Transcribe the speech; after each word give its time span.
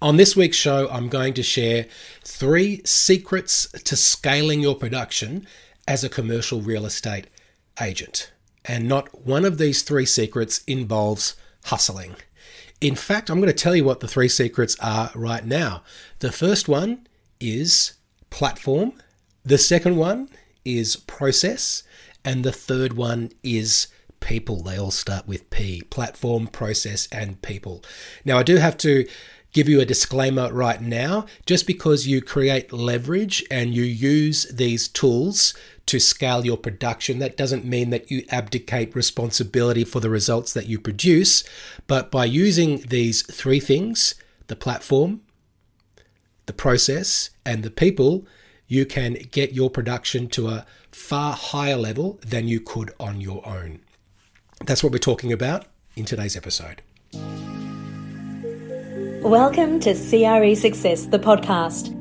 On 0.00 0.16
this 0.16 0.36
week's 0.36 0.56
show, 0.56 0.88
I'm 0.90 1.08
going 1.08 1.34
to 1.34 1.42
share 1.42 1.86
three 2.22 2.82
secrets 2.84 3.66
to 3.72 3.96
scaling 3.96 4.60
your 4.60 4.76
production 4.76 5.44
as 5.88 6.04
a 6.04 6.08
commercial 6.08 6.60
real 6.60 6.86
estate 6.86 7.26
agent. 7.80 8.30
And 8.64 8.86
not 8.86 9.26
one 9.26 9.44
of 9.44 9.58
these 9.58 9.82
three 9.82 10.06
secrets 10.06 10.62
involves 10.68 11.34
hustling. 11.64 12.14
In 12.80 12.94
fact, 12.94 13.28
I'm 13.28 13.40
going 13.40 13.52
to 13.52 13.52
tell 13.52 13.74
you 13.74 13.82
what 13.82 13.98
the 13.98 14.06
three 14.06 14.28
secrets 14.28 14.76
are 14.80 15.10
right 15.16 15.44
now. 15.44 15.82
The 16.20 16.30
first 16.30 16.68
one 16.68 17.08
is 17.40 17.94
platform, 18.30 18.92
the 19.44 19.58
second 19.58 19.96
one 19.96 20.28
is 20.64 20.94
process, 20.94 21.82
and 22.24 22.44
the 22.44 22.52
third 22.52 22.92
one 22.92 23.32
is 23.42 23.88
people. 24.20 24.62
They 24.62 24.78
all 24.78 24.92
start 24.92 25.26
with 25.26 25.50
P 25.50 25.82
platform, 25.82 26.46
process, 26.46 27.08
and 27.10 27.42
people. 27.42 27.82
Now, 28.24 28.38
I 28.38 28.44
do 28.44 28.56
have 28.58 28.76
to 28.78 29.08
give 29.52 29.68
you 29.68 29.80
a 29.80 29.86
disclaimer 29.86 30.52
right 30.52 30.80
now 30.80 31.26
just 31.46 31.66
because 31.66 32.06
you 32.06 32.20
create 32.20 32.72
leverage 32.72 33.44
and 33.50 33.74
you 33.74 33.82
use 33.82 34.44
these 34.52 34.88
tools 34.88 35.54
to 35.86 35.98
scale 35.98 36.44
your 36.44 36.58
production, 36.58 37.18
that 37.18 37.36
doesn't 37.36 37.64
mean 37.64 37.90
that 37.90 38.10
you 38.10 38.24
abdicate 38.30 38.94
responsibility 38.94 39.84
for 39.84 40.00
the 40.00 40.10
results 40.10 40.52
that 40.52 40.66
you 40.66 40.78
produce. 40.78 41.44
But 41.86 42.10
by 42.10 42.26
using 42.26 42.82
these 42.88 43.22
three 43.22 43.60
things 43.60 44.14
the 44.48 44.56
platform, 44.56 45.20
the 46.46 46.52
process, 46.54 47.30
and 47.44 47.62
the 47.62 47.70
people 47.70 48.26
you 48.66 48.84
can 48.84 49.14
get 49.30 49.52
your 49.52 49.70
production 49.70 50.28
to 50.28 50.48
a 50.48 50.66
far 50.90 51.32
higher 51.32 51.76
level 51.76 52.18
than 52.26 52.48
you 52.48 52.60
could 52.60 52.92
on 53.00 53.20
your 53.20 53.46
own. 53.46 53.80
That's 54.64 54.82
what 54.82 54.92
we're 54.92 54.98
talking 54.98 55.32
about 55.32 55.66
in 55.96 56.04
today's 56.04 56.36
episode. 56.36 56.82
Welcome 59.22 59.80
to 59.80 59.94
CRE 59.94 60.54
Success, 60.54 61.06
the 61.06 61.18
podcast. 61.18 61.92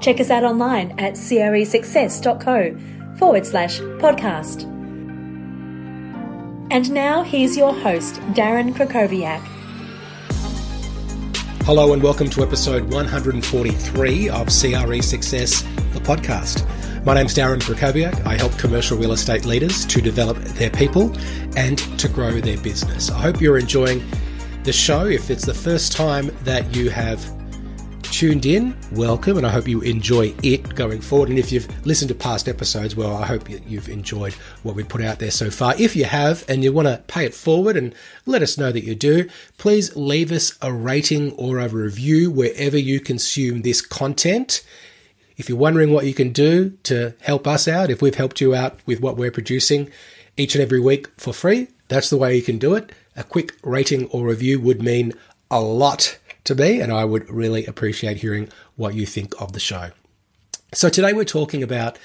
Check 0.00 0.20
us 0.20 0.30
out 0.30 0.44
online 0.44 0.92
at 0.92 1.14
cresuccess.co 1.14 3.16
forward 3.18 3.44
slash 3.44 3.80
podcast. 3.80 4.62
And 6.70 6.90
now 6.92 7.24
here's 7.24 7.56
your 7.56 7.74
host, 7.74 8.14
Darren 8.32 8.74
Krakowiak. 8.74 9.40
Hello 11.64 11.92
and 11.92 12.02
welcome 12.02 12.30
to 12.30 12.42
episode 12.42 12.84
143 12.92 14.28
of 14.28 14.46
CRE 14.46 15.02
Success, 15.02 15.62
the 15.92 16.00
podcast. 16.00 16.64
My 17.04 17.14
name's 17.14 17.34
Darren 17.34 17.60
Krakowiak. 17.60 18.24
I 18.24 18.36
help 18.36 18.56
commercial 18.56 18.96
real 18.96 19.12
estate 19.12 19.44
leaders 19.44 19.84
to 19.86 20.00
develop 20.00 20.38
their 20.38 20.70
people 20.70 21.12
and 21.56 21.76
to 21.98 22.08
grow 22.08 22.40
their 22.40 22.58
business. 22.58 23.10
I 23.10 23.20
hope 23.20 23.40
you're 23.40 23.58
enjoying 23.58 24.00
the 24.66 24.72
show. 24.72 25.06
If 25.06 25.30
it's 25.30 25.46
the 25.46 25.54
first 25.54 25.92
time 25.92 26.36
that 26.42 26.74
you 26.74 26.90
have 26.90 27.24
tuned 28.02 28.46
in, 28.46 28.76
welcome, 28.90 29.36
and 29.36 29.46
I 29.46 29.50
hope 29.50 29.68
you 29.68 29.80
enjoy 29.82 30.34
it 30.42 30.74
going 30.74 31.00
forward. 31.00 31.28
And 31.28 31.38
if 31.38 31.52
you've 31.52 31.68
listened 31.86 32.08
to 32.08 32.16
past 32.16 32.48
episodes, 32.48 32.96
well, 32.96 33.14
I 33.14 33.26
hope 33.26 33.48
you've 33.48 33.88
enjoyed 33.88 34.32
what 34.64 34.74
we 34.74 34.82
put 34.82 35.02
out 35.02 35.20
there 35.20 35.30
so 35.30 35.50
far. 35.50 35.76
If 35.78 35.94
you 35.94 36.04
have 36.04 36.44
and 36.48 36.64
you 36.64 36.72
want 36.72 36.88
to 36.88 37.00
pay 37.06 37.24
it 37.24 37.32
forward 37.32 37.76
and 37.76 37.94
let 38.24 38.42
us 38.42 38.58
know 38.58 38.72
that 38.72 38.82
you 38.82 38.96
do, 38.96 39.28
please 39.56 39.94
leave 39.94 40.32
us 40.32 40.58
a 40.60 40.72
rating 40.72 41.30
or 41.34 41.60
a 41.60 41.68
review 41.68 42.28
wherever 42.28 42.76
you 42.76 42.98
consume 42.98 43.62
this 43.62 43.80
content. 43.80 44.66
If 45.36 45.48
you're 45.48 45.58
wondering 45.58 45.92
what 45.92 46.06
you 46.06 46.14
can 46.14 46.32
do 46.32 46.70
to 46.82 47.14
help 47.20 47.46
us 47.46 47.68
out, 47.68 47.88
if 47.88 48.02
we've 48.02 48.16
helped 48.16 48.40
you 48.40 48.52
out 48.52 48.80
with 48.84 49.00
what 49.00 49.16
we're 49.16 49.30
producing 49.30 49.92
each 50.36 50.56
and 50.56 50.62
every 50.62 50.80
week 50.80 51.06
for 51.18 51.32
free, 51.32 51.68
that's 51.86 52.10
the 52.10 52.16
way 52.16 52.34
you 52.34 52.42
can 52.42 52.58
do 52.58 52.74
it 52.74 52.90
a 53.16 53.24
quick 53.24 53.56
rating 53.62 54.06
or 54.08 54.26
review 54.26 54.60
would 54.60 54.82
mean 54.82 55.12
a 55.50 55.60
lot 55.60 56.18
to 56.44 56.54
me, 56.54 56.80
and 56.80 56.92
I 56.92 57.04
would 57.04 57.28
really 57.30 57.66
appreciate 57.66 58.18
hearing 58.18 58.48
what 58.76 58.94
you 58.94 59.06
think 59.06 59.40
of 59.40 59.52
the 59.52 59.60
show. 59.60 59.90
So, 60.72 60.88
today 60.88 61.12
we're 61.12 61.24
talking 61.24 61.62
about 61.62 61.98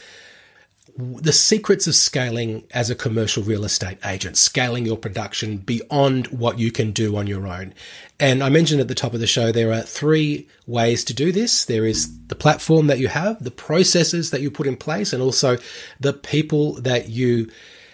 the 0.98 1.32
secrets 1.32 1.88
of 1.88 1.96
scaling 1.96 2.64
as 2.72 2.90
a 2.90 2.96
commercial 2.96 3.44
real 3.44 3.64
estate 3.64 3.98
agent, 4.06 4.38
scaling 4.38 4.86
your 4.86 4.98
production 4.98 5.58
beyond 5.58 6.28
what 6.28 6.60
you 6.60 6.72
can 6.72 6.92
do 6.92 7.16
on 7.18 7.28
your 7.28 7.48
own. 7.48 7.74
And 8.20 8.44
I 8.44 8.50
mentioned 8.50 8.82
at 8.82 8.88
the 8.88 8.96
top 8.96 9.14
of 9.14 9.20
the 9.20 9.28
show, 9.28 9.52
there 9.52 9.72
are 9.72 9.82
three 9.82 10.48
ways 10.68 11.04
to 11.06 11.14
do 11.14 11.32
this. 11.32 11.66
There 11.66 11.86
is 11.86 12.28
the 12.28 12.36
platform 12.36 12.88
that 12.88 13.00
you 13.00 13.08
have, 13.08 13.44
the 13.44 13.52
processes 13.52 14.32
that 14.32 14.42
you 14.42 14.52
put 14.52 14.68
in 14.68 14.76
place, 14.76 15.14
and 15.14 15.24
also 15.24 15.58
the 16.00 16.14
people 16.14 16.74
that 16.82 17.10
you 17.10 17.50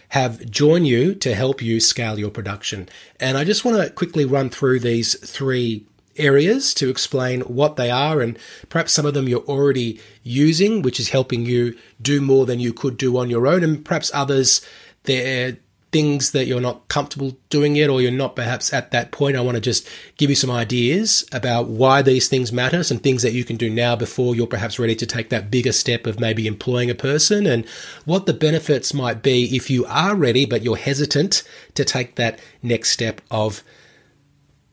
have 0.09 0.49
join 0.49 0.85
you 0.85 1.13
to 1.15 1.35
help 1.35 1.61
you 1.61 1.79
scale 1.79 2.17
your 2.17 2.31
production. 2.31 2.87
And 3.19 3.37
I 3.37 3.43
just 3.43 3.65
want 3.65 3.77
to 3.77 3.89
quickly 3.89 4.25
run 4.25 4.49
through 4.49 4.79
these 4.79 5.15
three 5.19 5.85
areas 6.15 6.73
to 6.73 6.89
explain 6.89 7.41
what 7.41 7.75
they 7.75 7.91
are 7.91 8.21
and 8.21 8.37
perhaps 8.69 8.93
some 8.93 9.05
of 9.05 9.13
them 9.13 9.29
you're 9.29 9.41
already 9.41 9.99
using, 10.23 10.81
which 10.81 10.99
is 10.99 11.09
helping 11.09 11.45
you 11.45 11.77
do 12.01 12.21
more 12.21 12.45
than 12.45 12.59
you 12.59 12.73
could 12.73 12.97
do 12.97 13.17
on 13.17 13.29
your 13.29 13.47
own, 13.47 13.63
and 13.63 13.85
perhaps 13.85 14.11
others 14.13 14.61
they're 15.03 15.57
things 15.97 16.29
that 16.29 16.45
you're 16.45 16.61
not 16.61 16.87
comfortable 16.89 17.35
doing 17.49 17.75
yet 17.75 17.89
or 17.89 17.99
you're 17.99 18.11
not 18.11 18.35
perhaps 18.35 18.71
at 18.71 18.91
that 18.91 19.11
point, 19.11 19.35
I 19.35 19.41
want 19.41 19.55
to 19.55 19.61
just 19.61 19.89
give 20.17 20.29
you 20.29 20.35
some 20.35 20.51
ideas 20.51 21.25
about 21.31 21.69
why 21.69 22.03
these 22.03 22.29
things 22.29 22.53
matter, 22.53 22.83
some 22.83 22.99
things 22.99 23.23
that 23.23 23.33
you 23.33 23.43
can 23.43 23.57
do 23.57 23.67
now 23.67 23.95
before 23.95 24.35
you're 24.35 24.45
perhaps 24.45 24.77
ready 24.77 24.95
to 24.95 25.07
take 25.07 25.29
that 25.29 25.49
bigger 25.49 25.71
step 25.71 26.05
of 26.05 26.19
maybe 26.19 26.45
employing 26.45 26.91
a 26.91 26.93
person 26.93 27.47
and 27.47 27.67
what 28.05 28.27
the 28.27 28.33
benefits 28.33 28.93
might 28.93 29.23
be 29.23 29.55
if 29.55 29.71
you 29.71 29.85
are 29.85 30.15
ready 30.15 30.45
but 30.45 30.61
you're 30.61 30.77
hesitant 30.77 31.41
to 31.73 31.83
take 31.83 32.13
that 32.13 32.39
next 32.61 32.91
step 32.91 33.19
of 33.31 33.63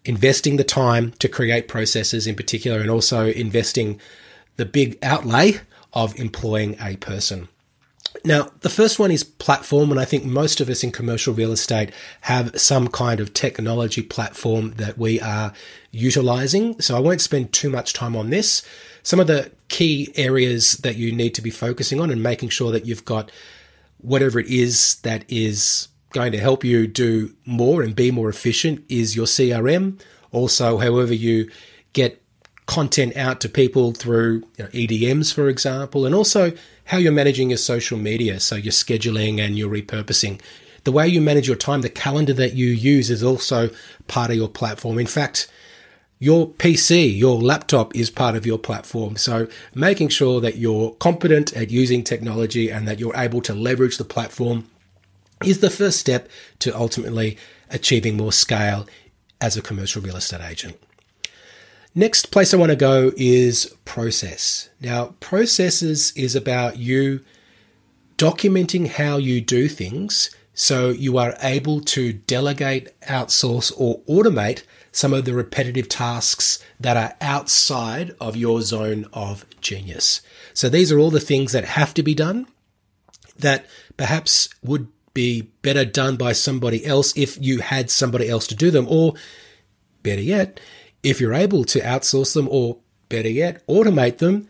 investing 0.04 0.58
the 0.58 0.62
time 0.64 1.12
to 1.12 1.26
create 1.26 1.68
processes 1.68 2.26
in 2.26 2.34
particular 2.34 2.80
and 2.80 2.90
also 2.90 3.28
investing 3.30 3.98
the 4.56 4.66
big 4.66 4.98
outlay 5.02 5.58
of 5.94 6.14
employing 6.20 6.76
a 6.78 6.96
person. 6.96 7.48
Now, 8.24 8.50
the 8.60 8.70
first 8.70 8.98
one 8.98 9.10
is 9.10 9.24
platform, 9.24 9.90
and 9.90 9.98
I 9.98 10.04
think 10.04 10.24
most 10.24 10.60
of 10.60 10.68
us 10.68 10.84
in 10.84 10.92
commercial 10.92 11.34
real 11.34 11.52
estate 11.52 11.90
have 12.22 12.58
some 12.58 12.88
kind 12.88 13.20
of 13.20 13.34
technology 13.34 14.02
platform 14.02 14.72
that 14.76 14.96
we 14.96 15.20
are 15.20 15.52
utilizing. 15.90 16.80
So 16.80 16.96
I 16.96 17.00
won't 17.00 17.20
spend 17.20 17.52
too 17.52 17.70
much 17.70 17.92
time 17.92 18.14
on 18.14 18.30
this. 18.30 18.62
Some 19.02 19.20
of 19.20 19.26
the 19.26 19.50
key 19.68 20.12
areas 20.14 20.78
that 20.78 20.96
you 20.96 21.12
need 21.12 21.34
to 21.34 21.42
be 21.42 21.50
focusing 21.50 22.00
on 22.00 22.10
and 22.10 22.22
making 22.22 22.50
sure 22.50 22.70
that 22.72 22.86
you've 22.86 23.04
got 23.04 23.30
whatever 23.98 24.38
it 24.38 24.46
is 24.46 24.96
that 24.96 25.24
is 25.28 25.88
going 26.12 26.32
to 26.32 26.38
help 26.38 26.62
you 26.62 26.86
do 26.86 27.34
more 27.44 27.82
and 27.82 27.96
be 27.96 28.10
more 28.10 28.28
efficient 28.28 28.84
is 28.88 29.16
your 29.16 29.26
CRM. 29.26 30.00
Also, 30.30 30.78
however 30.78 31.12
you 31.12 31.50
get 31.92 32.22
content 32.66 33.16
out 33.16 33.40
to 33.40 33.48
people 33.48 33.92
through 33.92 34.42
you 34.56 34.64
know, 34.64 34.70
EDMs, 34.70 35.34
for 35.34 35.48
example, 35.48 36.06
and 36.06 36.14
also 36.14 36.52
how 36.84 36.98
you're 36.98 37.12
managing 37.12 37.50
your 37.50 37.58
social 37.58 37.98
media, 37.98 38.40
so 38.40 38.56
your 38.56 38.72
scheduling 38.72 39.40
and 39.40 39.58
your 39.58 39.70
repurposing. 39.70 40.40
The 40.84 40.92
way 40.92 41.08
you 41.08 41.20
manage 41.20 41.46
your 41.46 41.56
time, 41.56 41.80
the 41.80 41.88
calendar 41.88 42.34
that 42.34 42.54
you 42.54 42.66
use 42.66 43.10
is 43.10 43.22
also 43.22 43.70
part 44.06 44.30
of 44.30 44.36
your 44.36 44.48
platform. 44.48 44.98
In 44.98 45.06
fact, 45.06 45.48
your 46.18 46.48
PC, 46.48 47.16
your 47.18 47.40
laptop 47.40 47.94
is 47.94 48.10
part 48.10 48.36
of 48.36 48.46
your 48.46 48.58
platform. 48.58 49.16
So 49.16 49.48
making 49.74 50.08
sure 50.08 50.40
that 50.40 50.56
you're 50.56 50.92
competent 50.92 51.56
at 51.56 51.70
using 51.70 52.04
technology 52.04 52.70
and 52.70 52.86
that 52.86 53.00
you're 53.00 53.16
able 53.16 53.40
to 53.42 53.54
leverage 53.54 53.98
the 53.98 54.04
platform 54.04 54.68
is 55.44 55.60
the 55.60 55.70
first 55.70 55.98
step 55.98 56.28
to 56.60 56.74
ultimately 56.76 57.36
achieving 57.70 58.16
more 58.16 58.32
scale 58.32 58.86
as 59.40 59.56
a 59.56 59.62
commercial 59.62 60.00
real 60.00 60.16
estate 60.16 60.40
agent. 60.40 60.78
Next 61.96 62.32
place 62.32 62.52
I 62.52 62.56
want 62.56 62.70
to 62.70 62.76
go 62.76 63.12
is 63.16 63.72
process. 63.84 64.68
Now, 64.80 65.14
processes 65.20 66.12
is 66.16 66.34
about 66.34 66.76
you 66.76 67.20
documenting 68.18 68.88
how 68.88 69.16
you 69.16 69.40
do 69.40 69.68
things 69.68 70.34
so 70.54 70.90
you 70.90 71.18
are 71.18 71.36
able 71.40 71.80
to 71.80 72.12
delegate, 72.12 73.00
outsource, 73.02 73.72
or 73.76 74.00
automate 74.02 74.64
some 74.90 75.12
of 75.12 75.24
the 75.24 75.34
repetitive 75.34 75.88
tasks 75.88 76.58
that 76.80 76.96
are 76.96 77.14
outside 77.20 78.14
of 78.20 78.36
your 78.36 78.62
zone 78.62 79.06
of 79.12 79.46
genius. 79.60 80.20
So 80.52 80.68
these 80.68 80.90
are 80.90 80.98
all 80.98 81.10
the 81.10 81.20
things 81.20 81.52
that 81.52 81.64
have 81.64 81.94
to 81.94 82.02
be 82.02 82.14
done 82.14 82.46
that 83.38 83.66
perhaps 83.96 84.48
would 84.62 84.88
be 85.12 85.42
better 85.62 85.84
done 85.84 86.16
by 86.16 86.32
somebody 86.32 86.84
else 86.84 87.16
if 87.16 87.36
you 87.40 87.60
had 87.60 87.88
somebody 87.88 88.28
else 88.28 88.48
to 88.48 88.54
do 88.56 88.72
them, 88.72 88.86
or 88.88 89.14
better 90.02 90.22
yet, 90.22 90.60
if 91.04 91.20
you're 91.20 91.34
able 91.34 91.64
to 91.64 91.80
outsource 91.80 92.34
them 92.34 92.48
or 92.50 92.78
better 93.08 93.28
yet, 93.28 93.64
automate 93.68 94.18
them, 94.18 94.48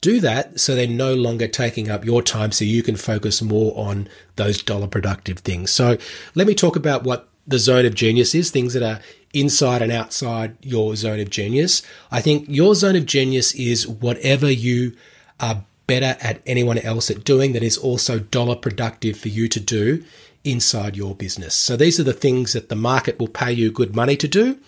do 0.00 0.20
that 0.20 0.58
so 0.58 0.74
they're 0.74 0.86
no 0.86 1.14
longer 1.14 1.46
taking 1.46 1.90
up 1.90 2.04
your 2.04 2.22
time 2.22 2.52
so 2.52 2.64
you 2.64 2.82
can 2.82 2.96
focus 2.96 3.42
more 3.42 3.72
on 3.76 4.08
those 4.36 4.62
dollar 4.62 4.86
productive 4.86 5.38
things. 5.38 5.70
So 5.70 5.98
let 6.34 6.46
me 6.46 6.54
talk 6.54 6.76
about 6.76 7.04
what 7.04 7.28
the 7.46 7.58
zone 7.58 7.86
of 7.86 7.94
genius 7.94 8.34
is, 8.34 8.50
things 8.50 8.74
that 8.74 8.82
are 8.82 9.00
inside 9.34 9.82
and 9.82 9.92
outside 9.92 10.56
your 10.60 10.96
zone 10.96 11.20
of 11.20 11.30
genius. 11.30 11.82
I 12.10 12.20
think 12.20 12.46
your 12.48 12.74
zone 12.74 12.96
of 12.96 13.06
genius 13.06 13.54
is 13.54 13.86
whatever 13.86 14.50
you 14.50 14.96
are 15.40 15.64
better 15.86 16.16
at 16.20 16.42
anyone 16.46 16.78
else 16.78 17.10
at 17.10 17.24
doing 17.24 17.52
that 17.52 17.62
is 17.62 17.78
also 17.78 18.18
dollar 18.18 18.54
productive 18.54 19.18
for 19.18 19.28
you 19.28 19.48
to 19.48 19.60
do 19.60 20.04
inside 20.44 20.96
your 20.96 21.14
business. 21.14 21.54
So 21.54 21.76
these 21.76 21.98
are 21.98 22.04
the 22.04 22.12
things 22.12 22.52
that 22.52 22.68
the 22.68 22.76
market 22.76 23.18
will 23.18 23.28
pay 23.28 23.52
you 23.52 23.70
good 23.70 23.96
money 23.96 24.16
to 24.16 24.28
do 24.28 24.58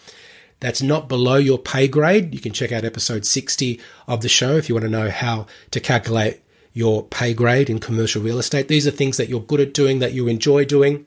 that's 0.60 0.82
not 0.82 1.08
below 1.08 1.36
your 1.36 1.58
pay 1.58 1.88
grade, 1.88 2.34
you 2.34 2.40
can 2.40 2.52
check 2.52 2.70
out 2.70 2.84
episode 2.84 3.24
60 3.24 3.80
of 4.06 4.20
the 4.20 4.28
show 4.28 4.56
if 4.56 4.68
you 4.68 4.74
want 4.74 4.84
to 4.84 4.90
know 4.90 5.10
how 5.10 5.46
to 5.70 5.80
calculate 5.80 6.42
your 6.72 7.02
pay 7.04 7.34
grade 7.34 7.68
in 7.68 7.80
commercial 7.80 8.22
real 8.22 8.38
estate. 8.38 8.68
These 8.68 8.86
are 8.86 8.92
things 8.92 9.16
that 9.16 9.28
you're 9.28 9.40
good 9.40 9.60
at 9.60 9.74
doing, 9.74 9.98
that 9.98 10.12
you 10.12 10.28
enjoy 10.28 10.64
doing. 10.64 11.06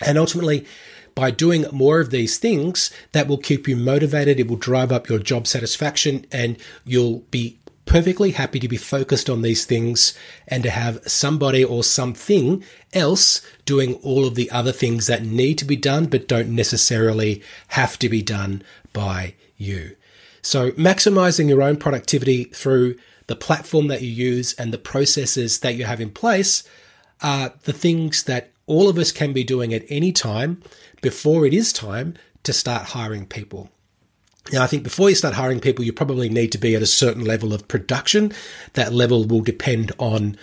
And 0.00 0.18
ultimately, 0.18 0.66
by 1.14 1.30
doing 1.30 1.66
more 1.72 2.00
of 2.00 2.10
these 2.10 2.38
things, 2.38 2.90
that 3.12 3.28
will 3.28 3.38
keep 3.38 3.68
you 3.68 3.76
motivated. 3.76 4.40
It 4.40 4.48
will 4.48 4.56
drive 4.56 4.90
up 4.90 5.08
your 5.08 5.18
job 5.18 5.46
satisfaction 5.46 6.24
and 6.32 6.56
you'll 6.84 7.20
be 7.30 7.58
perfectly 7.90 8.30
happy 8.30 8.60
to 8.60 8.68
be 8.68 8.76
focused 8.76 9.28
on 9.28 9.42
these 9.42 9.64
things 9.64 10.16
and 10.46 10.62
to 10.62 10.70
have 10.70 11.02
somebody 11.10 11.64
or 11.64 11.82
something 11.82 12.62
else 12.92 13.42
doing 13.64 13.94
all 13.94 14.24
of 14.24 14.36
the 14.36 14.48
other 14.52 14.70
things 14.70 15.08
that 15.08 15.24
need 15.24 15.58
to 15.58 15.64
be 15.64 15.74
done 15.74 16.06
but 16.06 16.28
don't 16.28 16.54
necessarily 16.54 17.42
have 17.66 17.98
to 17.98 18.08
be 18.08 18.22
done 18.22 18.62
by 18.92 19.34
you. 19.56 19.96
So 20.40 20.70
maximizing 20.72 21.48
your 21.48 21.62
own 21.62 21.78
productivity 21.78 22.44
through 22.44 22.94
the 23.26 23.34
platform 23.34 23.88
that 23.88 24.02
you 24.02 24.08
use 24.08 24.54
and 24.54 24.72
the 24.72 24.78
processes 24.78 25.58
that 25.58 25.74
you 25.74 25.84
have 25.84 26.00
in 26.00 26.10
place 26.10 26.62
are 27.20 27.52
the 27.64 27.72
things 27.72 28.22
that 28.22 28.52
all 28.68 28.88
of 28.88 28.98
us 28.98 29.10
can 29.10 29.32
be 29.32 29.42
doing 29.42 29.74
at 29.74 29.82
any 29.88 30.12
time 30.12 30.62
before 31.02 31.44
it 31.44 31.52
is 31.52 31.72
time 31.72 32.14
to 32.44 32.52
start 32.52 32.90
hiring 32.90 33.26
people. 33.26 33.68
Now, 34.52 34.62
I 34.62 34.66
think 34.66 34.82
before 34.82 35.08
you 35.08 35.14
start 35.14 35.34
hiring 35.34 35.60
people, 35.60 35.84
you 35.84 35.92
probably 35.92 36.28
need 36.28 36.52
to 36.52 36.58
be 36.58 36.74
at 36.74 36.82
a 36.82 36.86
certain 36.86 37.24
level 37.24 37.52
of 37.52 37.68
production. 37.68 38.32
That 38.74 38.92
level 38.92 39.24
will 39.24 39.42
depend 39.42 39.92
on 39.98 40.36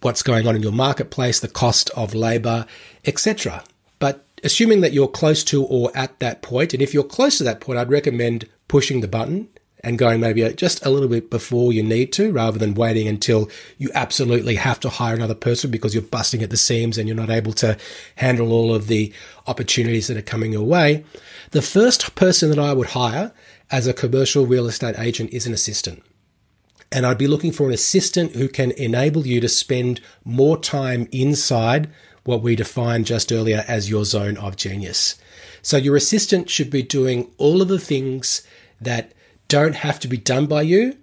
what's 0.00 0.22
going 0.22 0.46
on 0.46 0.56
in 0.56 0.62
your 0.62 0.72
marketplace, 0.72 1.40
the 1.40 1.48
cost 1.48 1.90
of 1.90 2.14
labor, 2.14 2.66
etc. 3.04 3.64
But 3.98 4.24
assuming 4.42 4.80
that 4.80 4.92
you're 4.92 5.08
close 5.08 5.44
to 5.44 5.64
or 5.64 5.90
at 5.94 6.18
that 6.18 6.42
point, 6.42 6.74
and 6.74 6.82
if 6.82 6.92
you're 6.92 7.04
close 7.04 7.38
to 7.38 7.44
that 7.44 7.60
point, 7.60 7.78
I'd 7.78 7.90
recommend 7.90 8.48
pushing 8.68 9.00
the 9.00 9.08
button 9.08 9.48
and 9.86 10.00
going 10.00 10.20
maybe 10.20 10.42
just 10.54 10.84
a 10.84 10.90
little 10.90 11.08
bit 11.08 11.30
before 11.30 11.72
you 11.72 11.80
need 11.80 12.12
to 12.12 12.32
rather 12.32 12.58
than 12.58 12.74
waiting 12.74 13.06
until 13.06 13.48
you 13.78 13.88
absolutely 13.94 14.56
have 14.56 14.80
to 14.80 14.88
hire 14.88 15.14
another 15.14 15.32
person 15.32 15.70
because 15.70 15.94
you're 15.94 16.02
busting 16.02 16.42
at 16.42 16.50
the 16.50 16.56
seams 16.56 16.98
and 16.98 17.08
you're 17.08 17.16
not 17.16 17.30
able 17.30 17.52
to 17.52 17.78
handle 18.16 18.52
all 18.52 18.74
of 18.74 18.88
the 18.88 19.12
opportunities 19.46 20.08
that 20.08 20.16
are 20.16 20.22
coming 20.22 20.52
your 20.52 20.64
way. 20.64 21.04
The 21.52 21.62
first 21.62 22.16
person 22.16 22.50
that 22.50 22.58
I 22.58 22.72
would 22.72 22.88
hire 22.88 23.32
as 23.70 23.86
a 23.86 23.94
commercial 23.94 24.44
real 24.44 24.66
estate 24.66 24.98
agent 24.98 25.30
is 25.32 25.46
an 25.46 25.54
assistant. 25.54 26.02
And 26.90 27.06
I'd 27.06 27.16
be 27.16 27.28
looking 27.28 27.52
for 27.52 27.68
an 27.68 27.72
assistant 27.72 28.34
who 28.34 28.48
can 28.48 28.72
enable 28.72 29.24
you 29.24 29.40
to 29.40 29.48
spend 29.48 30.00
more 30.24 30.58
time 30.58 31.08
inside 31.12 31.88
what 32.24 32.42
we 32.42 32.56
defined 32.56 33.06
just 33.06 33.30
earlier 33.30 33.64
as 33.68 33.88
your 33.88 34.04
zone 34.04 34.36
of 34.38 34.56
genius. 34.56 35.14
So 35.62 35.76
your 35.76 35.94
assistant 35.94 36.50
should 36.50 36.70
be 36.70 36.82
doing 36.82 37.30
all 37.38 37.62
of 37.62 37.68
the 37.68 37.78
things 37.78 38.42
that 38.80 39.12
don't 39.48 39.76
have 39.76 40.00
to 40.00 40.08
be 40.08 40.16
done 40.16 40.46
by 40.46 40.62
you 40.62 40.96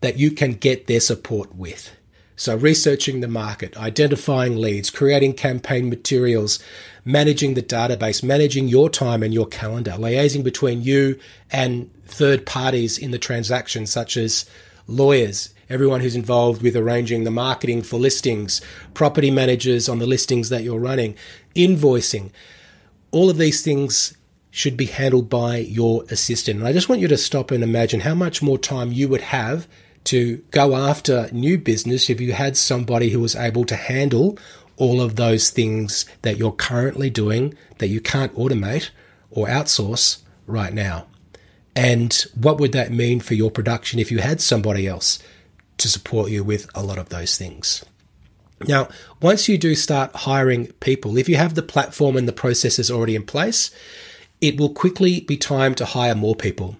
that 0.00 0.18
you 0.18 0.30
can 0.30 0.52
get 0.52 0.86
their 0.86 1.00
support 1.00 1.54
with. 1.54 1.92
So, 2.34 2.56
researching 2.56 3.20
the 3.20 3.28
market, 3.28 3.76
identifying 3.76 4.56
leads, 4.56 4.90
creating 4.90 5.34
campaign 5.34 5.88
materials, 5.88 6.58
managing 7.04 7.54
the 7.54 7.62
database, 7.62 8.22
managing 8.22 8.68
your 8.68 8.88
time 8.90 9.22
and 9.22 9.32
your 9.32 9.46
calendar, 9.46 9.92
liaising 9.92 10.42
between 10.42 10.82
you 10.82 11.20
and 11.50 11.90
third 12.04 12.46
parties 12.46 12.98
in 12.98 13.10
the 13.10 13.18
transaction, 13.18 13.86
such 13.86 14.16
as 14.16 14.46
lawyers, 14.86 15.54
everyone 15.68 16.00
who's 16.00 16.16
involved 16.16 16.62
with 16.62 16.74
arranging 16.74 17.24
the 17.24 17.30
marketing 17.30 17.82
for 17.82 17.98
listings, 17.98 18.60
property 18.94 19.30
managers 19.30 19.88
on 19.88 19.98
the 19.98 20.06
listings 20.06 20.48
that 20.48 20.64
you're 20.64 20.80
running, 20.80 21.14
invoicing. 21.54 22.30
All 23.10 23.30
of 23.30 23.38
these 23.38 23.62
things 23.62 24.16
should 24.54 24.76
be 24.76 24.84
handled 24.84 25.30
by 25.30 25.56
your 25.56 26.04
assistant. 26.10 26.58
And 26.58 26.68
I 26.68 26.74
just 26.74 26.88
want 26.88 27.00
you 27.00 27.08
to 27.08 27.16
stop 27.16 27.50
and 27.50 27.64
imagine 27.64 28.00
how 28.00 28.14
much 28.14 28.42
more 28.42 28.58
time 28.58 28.92
you 28.92 29.08
would 29.08 29.22
have 29.22 29.66
to 30.04 30.44
go 30.50 30.76
after 30.76 31.30
new 31.32 31.56
business 31.56 32.10
if 32.10 32.20
you 32.20 32.34
had 32.34 32.56
somebody 32.56 33.08
who 33.08 33.18
was 33.18 33.34
able 33.34 33.64
to 33.64 33.74
handle 33.74 34.38
all 34.76 35.00
of 35.00 35.16
those 35.16 35.48
things 35.48 36.04
that 36.20 36.36
you're 36.36 36.52
currently 36.52 37.08
doing 37.08 37.54
that 37.78 37.88
you 37.88 38.00
can't 38.00 38.34
automate 38.34 38.90
or 39.30 39.46
outsource 39.46 40.20
right 40.46 40.74
now. 40.74 41.06
And 41.74 42.12
what 42.38 42.60
would 42.60 42.72
that 42.72 42.92
mean 42.92 43.20
for 43.20 43.32
your 43.32 43.50
production 43.50 43.98
if 43.98 44.12
you 44.12 44.18
had 44.18 44.42
somebody 44.42 44.86
else 44.86 45.18
to 45.78 45.88
support 45.88 46.30
you 46.30 46.44
with 46.44 46.68
a 46.74 46.82
lot 46.82 46.98
of 46.98 47.08
those 47.08 47.38
things? 47.38 47.86
Now, 48.68 48.88
once 49.22 49.48
you 49.48 49.56
do 49.56 49.74
start 49.74 50.14
hiring 50.14 50.66
people, 50.74 51.16
if 51.16 51.26
you 51.26 51.36
have 51.36 51.54
the 51.54 51.62
platform 51.62 52.18
and 52.18 52.28
the 52.28 52.34
processes 52.34 52.90
already 52.90 53.16
in 53.16 53.24
place, 53.24 53.70
it 54.42 54.60
will 54.60 54.74
quickly 54.74 55.20
be 55.20 55.36
time 55.38 55.74
to 55.76 55.86
hire 55.86 56.14
more 56.14 56.34
people 56.34 56.76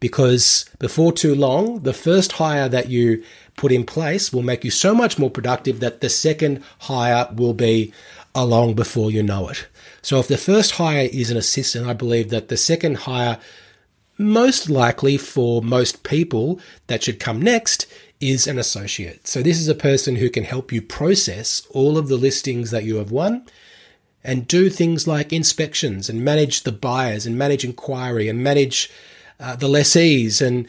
because 0.00 0.66
before 0.78 1.12
too 1.12 1.34
long, 1.34 1.80
the 1.80 1.92
first 1.92 2.32
hire 2.32 2.68
that 2.68 2.90
you 2.90 3.22
put 3.56 3.72
in 3.72 3.84
place 3.84 4.32
will 4.32 4.42
make 4.42 4.64
you 4.64 4.70
so 4.70 4.94
much 4.94 5.18
more 5.18 5.30
productive 5.30 5.80
that 5.80 6.00
the 6.00 6.08
second 6.08 6.62
hire 6.80 7.28
will 7.34 7.54
be 7.54 7.92
along 8.34 8.74
before 8.74 9.10
you 9.10 9.22
know 9.22 9.48
it. 9.48 9.66
So 10.02 10.18
if 10.20 10.28
the 10.28 10.36
first 10.36 10.72
hire 10.72 11.08
is 11.12 11.30
an 11.30 11.36
assistant, 11.36 11.86
I 11.86 11.94
believe 11.94 12.28
that 12.30 12.48
the 12.48 12.56
second 12.56 12.98
hire, 12.98 13.38
most 14.18 14.68
likely 14.68 15.16
for 15.16 15.62
most 15.62 16.02
people 16.02 16.60
that 16.86 17.02
should 17.02 17.18
come 17.18 17.40
next, 17.40 17.86
is 18.20 18.46
an 18.46 18.58
associate. 18.58 19.26
So 19.26 19.42
this 19.42 19.58
is 19.58 19.68
a 19.68 19.74
person 19.74 20.16
who 20.16 20.30
can 20.30 20.44
help 20.44 20.72
you 20.72 20.82
process 20.82 21.66
all 21.70 21.98
of 21.98 22.08
the 22.08 22.16
listings 22.16 22.70
that 22.70 22.84
you 22.84 22.96
have 22.96 23.10
won 23.10 23.46
and 24.26 24.48
do 24.48 24.68
things 24.68 25.06
like 25.06 25.32
inspections 25.32 26.10
and 26.10 26.24
manage 26.24 26.64
the 26.64 26.72
buyers 26.72 27.24
and 27.24 27.38
manage 27.38 27.64
inquiry 27.64 28.28
and 28.28 28.42
manage 28.42 28.90
uh, 29.38 29.54
the 29.54 29.68
lessees 29.68 30.42
and 30.42 30.66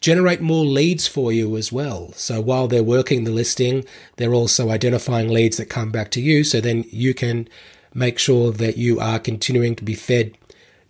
generate 0.00 0.40
more 0.40 0.64
leads 0.64 1.06
for 1.06 1.30
you 1.30 1.56
as 1.56 1.70
well. 1.70 2.12
So 2.14 2.40
while 2.40 2.66
they're 2.66 2.82
working 2.82 3.24
the 3.24 3.30
listing, 3.30 3.84
they're 4.16 4.34
also 4.34 4.70
identifying 4.70 5.28
leads 5.28 5.58
that 5.58 5.66
come 5.66 5.90
back 5.92 6.10
to 6.12 6.20
you. 6.20 6.44
So 6.44 6.60
then 6.60 6.84
you 6.88 7.14
can 7.14 7.46
make 7.92 8.18
sure 8.18 8.50
that 8.52 8.78
you 8.78 8.98
are 8.98 9.18
continuing 9.18 9.76
to 9.76 9.84
be 9.84 9.94
fed 9.94 10.36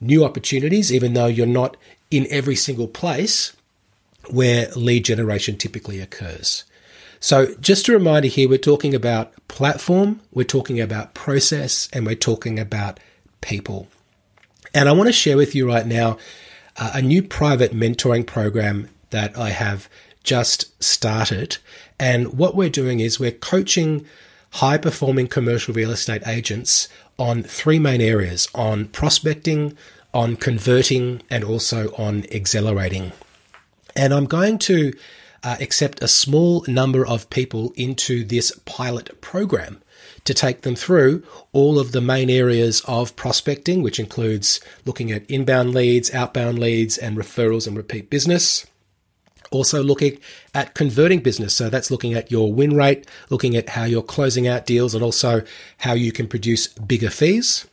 new 0.01 0.25
opportunities, 0.25 0.93
even 0.93 1.15
though 1.15 1.27
you're 1.27 1.47
not 1.47 1.77
in 2.11 2.27
every 2.31 2.57
single 2.57 2.89
place 2.89 3.57
where 4.31 4.69
lead 4.77 5.05
generation 5.05 5.57
typically 5.57 6.01
occurs. 6.01 6.65
So, 7.25 7.55
just 7.59 7.89
a 7.89 7.93
reminder 7.93 8.29
here 8.29 8.51
we're 8.51 8.59
talking 8.59 8.95
about 8.95 9.33
platform, 9.49 10.21
we're 10.31 10.45
talking 10.45 10.79
about 10.79 11.15
process, 11.15 11.89
and 11.91 12.05
we're 12.05 12.17
talking 12.17 12.59
about 12.59 13.01
people. 13.41 13.89
And 14.75 14.91
I 14.91 14.93
want 14.93 15.07
to 15.07 15.13
share 15.15 15.39
with 15.39 15.55
you 15.55 15.67
right 15.67 15.87
now 15.87 16.19
uh, 16.77 16.91
a 16.93 17.01
new 17.01 17.23
private 17.23 17.73
mentoring 17.73 18.27
program 18.27 18.91
that 19.09 19.39
I 19.39 19.49
have 19.49 19.89
just 20.23 20.85
started. 20.85 21.57
And 21.99 22.35
what 22.35 22.55
we're 22.57 22.69
doing 22.69 23.01
is 23.01 23.19
we're 23.19 23.31
coaching 23.31 24.05
high 24.51 24.77
performing 24.77 25.29
commercial 25.29 25.73
real 25.73 25.93
estate 25.93 26.27
agents 26.27 26.91
on 27.19 27.43
three 27.43 27.79
main 27.79 28.03
areas 28.03 28.49
on 28.55 28.89
prospecting, 28.89 29.79
on 30.13 30.37
converting, 30.37 31.23
and 31.31 31.43
also 31.43 31.91
on 31.95 32.27
accelerating. 32.31 33.13
And 33.97 34.13
I'm 34.13 34.27
going 34.27 34.59
to 34.59 34.93
uh, 35.45 35.57
accept 35.61 36.03
a 36.03 36.09
small 36.09 36.65
number 36.67 37.07
of 37.07 37.31
people 37.31 37.73
into 37.77 38.25
this 38.25 38.51
pilot 38.65 39.21
program 39.21 39.81
to 40.25 40.33
take 40.33 40.63
them 40.63 40.75
through 40.75 41.23
all 41.53 41.79
of 41.79 41.93
the 41.93 42.01
main 42.01 42.31
areas 42.31 42.83
of 42.87 43.15
prospecting, 43.15 43.83
which 43.83 44.01
includes 44.01 44.61
looking 44.87 45.13
at 45.13 45.29
inbound 45.31 45.75
leads, 45.75 46.13
outbound 46.15 46.59
leads, 46.59 46.97
and 46.97 47.17
referrals 47.17 47.67
and 47.67 47.77
repeat 47.77 48.09
business. 48.09 48.67
Also, 49.51 49.83
looking 49.83 50.19
at 50.55 50.75
converting 50.75 51.21
business. 51.21 51.55
So, 51.55 51.69
that's 51.69 51.91
looking 51.91 52.15
at 52.15 52.33
your 52.33 52.53
win 52.53 52.75
rate, 52.75 53.07
looking 53.29 53.55
at 53.55 53.69
how 53.69 53.85
you're 53.85 54.03
closing 54.03 54.49
out 54.49 54.67
deals, 54.67 54.95
and 54.95 55.05
also 55.05 55.43
how 55.79 55.93
you 55.93 56.11
can 56.11 56.27
produce 56.27 56.69
bigger 56.69 57.11
fees. 57.11 57.67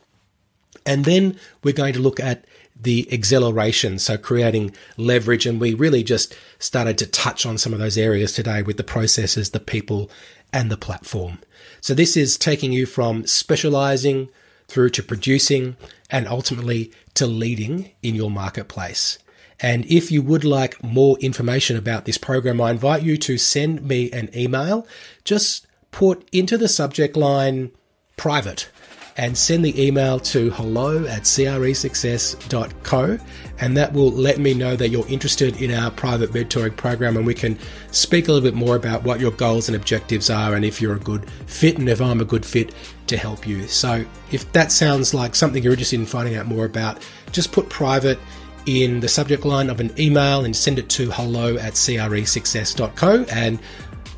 And 0.84 1.04
then 1.04 1.38
we're 1.64 1.74
going 1.74 1.94
to 1.94 2.00
look 2.00 2.20
at 2.20 2.44
the 2.74 3.10
acceleration, 3.12 3.98
so 3.98 4.16
creating 4.16 4.74
leverage. 4.96 5.46
And 5.46 5.60
we 5.60 5.74
really 5.74 6.02
just 6.02 6.34
started 6.58 6.98
to 6.98 7.06
touch 7.06 7.46
on 7.46 7.58
some 7.58 7.72
of 7.72 7.78
those 7.78 7.98
areas 7.98 8.32
today 8.32 8.62
with 8.62 8.76
the 8.76 8.84
processes, 8.84 9.50
the 9.50 9.60
people, 9.60 10.10
and 10.52 10.70
the 10.70 10.76
platform. 10.76 11.38
So 11.80 11.94
this 11.94 12.16
is 12.16 12.36
taking 12.36 12.72
you 12.72 12.86
from 12.86 13.26
specializing 13.26 14.28
through 14.68 14.90
to 14.90 15.02
producing 15.02 15.76
and 16.10 16.26
ultimately 16.26 16.92
to 17.14 17.26
leading 17.26 17.90
in 18.02 18.14
your 18.14 18.30
marketplace. 18.30 19.18
And 19.60 19.84
if 19.86 20.10
you 20.10 20.22
would 20.22 20.44
like 20.44 20.82
more 20.82 21.18
information 21.20 21.76
about 21.76 22.04
this 22.04 22.18
program, 22.18 22.60
I 22.60 22.72
invite 22.72 23.02
you 23.02 23.16
to 23.18 23.38
send 23.38 23.82
me 23.82 24.10
an 24.10 24.28
email. 24.36 24.86
Just 25.24 25.66
put 25.92 26.28
into 26.32 26.58
the 26.58 26.68
subject 26.68 27.16
line 27.16 27.70
private 28.16 28.70
and 29.16 29.36
send 29.36 29.64
the 29.64 29.82
email 29.84 30.18
to 30.18 30.50
hello 30.50 31.04
at 31.06 31.22
cresuccess.co 31.22 33.18
and 33.58 33.76
that 33.76 33.92
will 33.92 34.10
let 34.10 34.38
me 34.38 34.54
know 34.54 34.74
that 34.74 34.88
you're 34.88 35.06
interested 35.08 35.60
in 35.60 35.70
our 35.70 35.90
private 35.90 36.30
mentoring 36.30 36.76
program 36.76 37.16
and 37.16 37.26
we 37.26 37.34
can 37.34 37.58
speak 37.90 38.28
a 38.28 38.32
little 38.32 38.48
bit 38.48 38.56
more 38.56 38.76
about 38.76 39.02
what 39.04 39.20
your 39.20 39.30
goals 39.32 39.68
and 39.68 39.76
objectives 39.76 40.30
are 40.30 40.54
and 40.54 40.64
if 40.64 40.80
you're 40.80 40.96
a 40.96 41.00
good 41.00 41.28
fit 41.46 41.78
and 41.78 41.88
if 41.88 42.00
I'm 42.00 42.20
a 42.20 42.24
good 42.24 42.46
fit 42.46 42.74
to 43.08 43.16
help 43.16 43.46
you. 43.46 43.68
So 43.68 44.04
if 44.30 44.50
that 44.52 44.72
sounds 44.72 45.12
like 45.12 45.34
something 45.34 45.62
you're 45.62 45.72
interested 45.72 46.00
in 46.00 46.06
finding 46.06 46.36
out 46.36 46.46
more 46.46 46.64
about, 46.64 47.06
just 47.30 47.52
put 47.52 47.68
private 47.68 48.18
in 48.66 49.00
the 49.00 49.08
subject 49.08 49.44
line 49.44 49.68
of 49.68 49.80
an 49.80 49.92
email 49.98 50.44
and 50.44 50.54
send 50.54 50.78
it 50.78 50.88
to 50.88 51.10
hello 51.10 51.56
at 51.56 51.74
cresuccess.co 51.74 53.24
and 53.30 53.58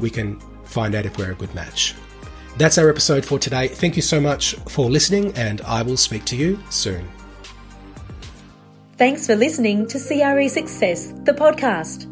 we 0.01 0.11
can 0.11 0.39
find 0.65 0.95
out 0.95 1.07
if 1.07 1.17
we're 1.19 1.33
a 1.33 1.35
good 1.35 1.55
match. 1.55 1.95
That's 2.57 2.79
our 2.79 2.89
episode 2.89 3.25
for 3.25 3.39
today. 3.39 3.69
Thank 3.69 3.97
you 3.97 4.03
so 4.03 4.21
much 4.21 4.55
for 4.69 4.89
listening, 4.89 5.37
and 5.37 5.61
I 5.63 5.83
will 5.83 5.97
speak 5.97 6.25
to 6.27 6.37
you 6.37 6.59
soon. 6.71 7.09
Thanks 8.97 9.27
for 9.27 9.35
listening 9.35 9.89
to 9.89 9.99
CRE 9.99 10.49
Success, 10.49 11.13
the 11.25 11.33
podcast. 11.33 12.11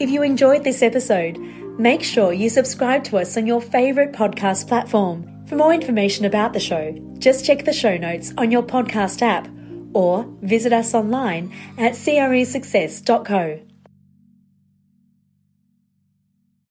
If 0.00 0.08
you 0.08 0.22
enjoyed 0.22 0.64
this 0.64 0.82
episode, 0.82 1.38
make 1.78 2.02
sure 2.02 2.32
you 2.32 2.48
subscribe 2.48 3.04
to 3.04 3.18
us 3.18 3.36
on 3.36 3.46
your 3.46 3.60
favourite 3.60 4.12
podcast 4.12 4.66
platform. 4.66 5.28
For 5.46 5.56
more 5.56 5.74
information 5.74 6.24
about 6.24 6.54
the 6.54 6.60
show, 6.60 6.96
just 7.18 7.44
check 7.44 7.66
the 7.66 7.72
show 7.72 7.98
notes 7.98 8.32
on 8.38 8.50
your 8.50 8.62
podcast 8.62 9.20
app 9.20 9.46
or 9.92 10.26
visit 10.40 10.72
us 10.72 10.94
online 10.94 11.52
at 11.76 11.92
cresuccess.co. 11.92 13.60